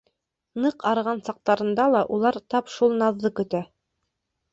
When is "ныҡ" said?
0.61-0.85